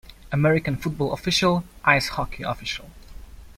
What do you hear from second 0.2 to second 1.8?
American football official,